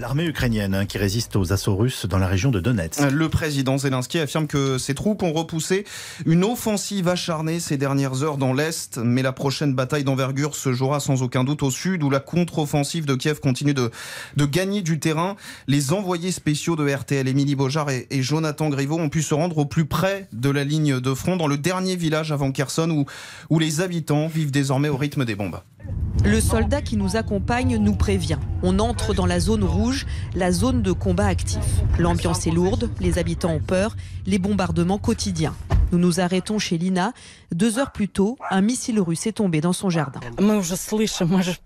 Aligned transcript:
L'armée 0.00 0.26
ukrainienne 0.26 0.76
hein, 0.76 0.86
qui 0.86 0.96
résiste 0.96 1.34
aux 1.34 1.52
assauts 1.52 1.74
russes 1.74 2.06
dans 2.06 2.18
la 2.18 2.28
région 2.28 2.52
de 2.52 2.60
Donetsk. 2.60 3.00
Le 3.10 3.28
président 3.28 3.78
Zelensky 3.78 4.20
affirme 4.20 4.46
que 4.46 4.78
ses 4.78 4.94
troupes 4.94 5.24
ont 5.24 5.32
repoussé 5.32 5.84
une 6.24 6.44
offensive 6.44 7.08
acharnée 7.08 7.58
ces 7.58 7.76
dernières 7.76 8.22
heures 8.22 8.36
dans 8.36 8.52
l'Est, 8.52 8.98
mais 8.98 9.22
la 9.22 9.32
prochaine 9.32 9.74
bataille 9.74 10.04
d'envergure 10.04 10.54
se 10.54 10.72
jouera 10.72 11.00
sans 11.00 11.22
aucun 11.22 11.42
doute 11.42 11.64
au 11.64 11.72
Sud, 11.72 12.04
où 12.04 12.10
la 12.10 12.20
contre-offensive 12.20 13.06
de 13.06 13.16
Kiev 13.16 13.40
continue 13.40 13.74
de, 13.74 13.90
de 14.36 14.44
gagner 14.46 14.82
du 14.82 15.00
terrain. 15.00 15.34
Les 15.66 15.92
envoyés 15.92 16.30
spéciaux 16.30 16.76
de 16.76 16.88
RTL, 16.88 17.26
Émilie 17.26 17.56
Beaujard 17.56 17.90
et, 17.90 18.06
Jonathan 18.22 18.68
Griveaux, 18.68 19.00
ont 19.00 19.08
pu 19.08 19.22
se 19.22 19.34
rendre 19.34 19.58
au 19.58 19.64
plus 19.64 19.86
près 19.86 20.28
de 20.32 20.48
la 20.48 20.62
ligne 20.62 21.00
de 21.00 21.12
front, 21.12 21.36
dans 21.36 21.48
le 21.48 21.58
dernier 21.58 21.96
village 21.96 22.30
avant 22.30 22.52
Kherson, 22.52 22.88
où, 22.90 23.06
où 23.50 23.58
les 23.58 23.80
habitants 23.80 24.28
vivent 24.28 24.52
désormais 24.52 24.90
au 24.90 24.96
rythme 24.96 25.24
des 25.24 25.34
bombes. 25.34 25.58
Le 26.24 26.40
soldat 26.40 26.82
qui 26.82 26.96
nous 26.96 27.16
accompagne 27.16 27.76
nous 27.76 27.94
prévient. 27.94 28.38
On 28.62 28.78
entre 28.80 29.14
dans 29.14 29.26
la 29.26 29.40
zone 29.40 29.64
rouge, 29.64 30.06
la 30.34 30.52
zone 30.52 30.82
de 30.82 30.92
combat 30.92 31.26
actif. 31.26 31.64
L'ambiance 31.98 32.46
est 32.46 32.50
lourde, 32.50 32.90
les 33.00 33.18
habitants 33.18 33.52
ont 33.52 33.60
peur, 33.60 33.96
les 34.26 34.38
bombardements 34.38 34.98
quotidiens. 34.98 35.54
Nous 35.92 35.98
nous 35.98 36.20
arrêtons 36.20 36.58
chez 36.58 36.78
Lina. 36.78 37.12
Deux 37.52 37.78
heures 37.78 37.92
plus 37.92 38.08
tôt, 38.08 38.36
un 38.50 38.60
missile 38.60 39.00
russe 39.00 39.26
est 39.26 39.32
tombé 39.32 39.60
dans 39.60 39.72
son 39.72 39.88
jardin. 39.88 40.20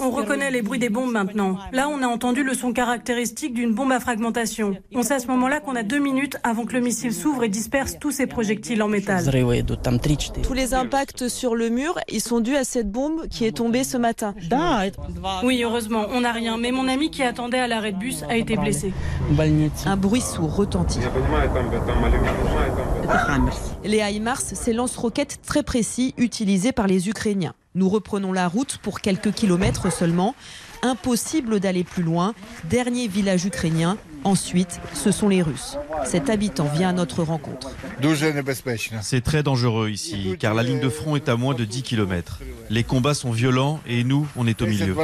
On 0.00 0.10
reconnaît 0.10 0.50
les 0.50 0.62
bruits 0.62 0.78
des 0.78 0.88
bombes 0.88 1.10
maintenant. 1.10 1.58
Là, 1.72 1.88
on 1.88 2.02
a 2.02 2.06
entendu 2.06 2.44
le 2.44 2.54
son 2.54 2.72
caractéristique 2.72 3.54
d'une 3.54 3.74
bombe 3.74 3.92
à 3.92 4.00
fragmentation. 4.00 4.76
On 4.94 5.02
sait 5.02 5.14
à 5.14 5.18
ce 5.18 5.26
moment-là 5.28 5.60
qu'on 5.60 5.74
a 5.74 5.82
deux 5.82 5.98
minutes 5.98 6.36
avant 6.44 6.64
que 6.64 6.74
le 6.74 6.80
missile 6.80 7.12
s'ouvre 7.12 7.44
et 7.44 7.48
disperse 7.48 7.98
tous 7.98 8.12
ces 8.12 8.26
projectiles 8.26 8.82
en 8.82 8.88
métal. 8.88 9.24
Tous 10.42 10.54
les 10.54 10.74
impacts 10.74 11.28
sur 11.28 11.54
le 11.56 11.70
mur, 11.70 11.98
ils 12.08 12.20
sont 12.20 12.40
dus 12.40 12.56
à 12.56 12.64
cette 12.64 12.90
bombe 12.90 13.26
qui 13.28 13.44
est 13.44 13.56
tombée 13.56 13.84
ce 13.84 13.96
matin. 13.96 14.34
Oui, 15.42 15.62
heureusement, 15.62 16.06
on 16.12 16.20
n'a 16.20 16.32
rien. 16.32 16.56
Mais 16.56 16.70
mon 16.70 16.88
ami 16.88 17.10
qui 17.10 17.22
attendait 17.22 17.58
à 17.58 17.66
l'arrêt 17.66 17.92
de 17.92 17.98
bus 17.98 18.22
a 18.28 18.36
été 18.36 18.56
blessé. 18.56 18.92
Un 19.86 19.96
bruit 19.96 20.20
sourd 20.20 20.54
retentit. 20.54 21.00
Les 23.84 23.98
HIMARS, 23.98 24.40
c'est 24.40 24.72
lance-roquettes 24.72 25.40
très 25.46 25.62
précis 25.62 26.14
utilisés 26.16 26.72
par 26.72 26.86
les 26.86 27.08
Ukrainiens. 27.08 27.54
Nous 27.74 27.88
reprenons 27.88 28.32
la 28.32 28.46
route 28.46 28.78
pour 28.82 29.00
quelques 29.00 29.32
kilomètres 29.32 29.92
seulement. 29.92 30.34
Impossible 30.82 31.60
d'aller 31.60 31.82
plus 31.82 32.02
loin. 32.02 32.34
Dernier 32.70 33.08
village 33.08 33.46
ukrainien. 33.46 33.96
Ensuite, 34.22 34.80
ce 34.94 35.10
sont 35.10 35.28
les 35.28 35.42
Russes. 35.42 35.76
Cet 36.04 36.30
habitant 36.30 36.66
vient 36.66 36.90
à 36.90 36.92
notre 36.92 37.22
rencontre. 37.22 37.70
C'est 39.02 39.20
très 39.22 39.42
dangereux 39.42 39.90
ici, 39.90 40.36
car 40.38 40.54
la 40.54 40.62
ligne 40.62 40.80
de 40.80 40.88
front 40.88 41.16
est 41.16 41.28
à 41.28 41.36
moins 41.36 41.54
de 41.54 41.64
10 41.64 41.82
km. 41.82 42.40
Les 42.70 42.84
combats 42.84 43.14
sont 43.14 43.32
violents 43.32 43.80
et 43.86 44.04
nous, 44.04 44.26
on 44.36 44.46
est 44.46 44.62
au 44.62 44.66
milieu. 44.66 44.94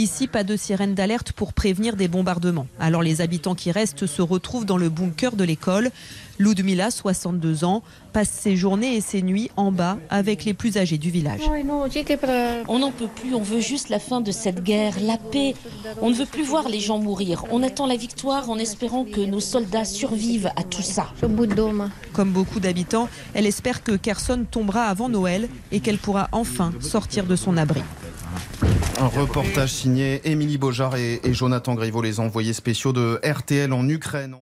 Ici, 0.00 0.28
pas 0.28 0.44
de 0.44 0.56
sirène 0.56 0.94
d'alerte 0.94 1.32
pour 1.32 1.52
prévenir 1.52 1.94
des 1.94 2.08
bombardements. 2.08 2.66
Alors 2.78 3.02
les 3.02 3.20
habitants 3.20 3.54
qui 3.54 3.70
restent 3.70 4.06
se 4.06 4.22
retrouvent 4.22 4.64
dans 4.64 4.78
le 4.78 4.88
bunker 4.88 5.36
de 5.36 5.44
l'école. 5.44 5.90
Ludmila, 6.38 6.90
62 6.90 7.64
ans, 7.64 7.82
passe 8.14 8.30
ses 8.30 8.56
journées 8.56 8.96
et 8.96 9.02
ses 9.02 9.20
nuits 9.20 9.50
en 9.58 9.70
bas 9.70 9.98
avec 10.08 10.46
les 10.46 10.54
plus 10.54 10.78
âgés 10.78 10.96
du 10.96 11.10
village. 11.10 11.42
On 12.66 12.78
n'en 12.78 12.92
peut 12.92 13.08
plus, 13.14 13.34
on 13.34 13.42
veut 13.42 13.60
juste 13.60 13.90
la 13.90 13.98
fin 13.98 14.22
de 14.22 14.32
cette 14.32 14.64
guerre, 14.64 14.94
la 15.02 15.18
paix. 15.18 15.54
On 16.00 16.08
ne 16.08 16.14
veut 16.14 16.24
plus 16.24 16.44
voir 16.44 16.70
les 16.70 16.80
gens 16.80 16.98
mourir. 16.98 17.44
On 17.50 17.62
attend 17.62 17.86
la 17.86 17.96
victoire 17.96 18.48
en 18.48 18.56
espérant 18.56 19.04
que 19.04 19.20
nos 19.20 19.40
soldats 19.40 19.84
survivent 19.84 20.50
à 20.56 20.62
tout 20.62 20.80
ça. 20.80 21.08
Comme 22.14 22.30
beaucoup 22.30 22.58
d'habitants, 22.58 23.10
elle 23.34 23.44
espère 23.44 23.82
que 23.82 23.92
Kherson 23.92 24.46
tombera 24.50 24.84
avant 24.84 25.10
Noël 25.10 25.50
et 25.72 25.80
qu'elle 25.80 25.98
pourra 25.98 26.30
enfin 26.32 26.72
sortir 26.80 27.26
de 27.26 27.36
son 27.36 27.58
abri. 27.58 27.82
Un 29.00 29.08
reportage 29.08 29.72
signé 29.72 30.20
Émilie 30.24 30.58
Beaujard 30.58 30.94
et, 30.94 31.20
Jonathan 31.32 31.74
Griveaux, 31.74 32.02
les 32.02 32.20
envoyés 32.20 32.52
spéciaux 32.52 32.92
de 32.92 33.18
RTL 33.24 33.72
en 33.72 33.88
Ukraine. 33.88 34.36